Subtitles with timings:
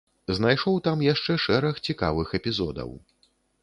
[0.37, 2.91] Знайшоў там яшчэ шэраг цікавых эпізодаў.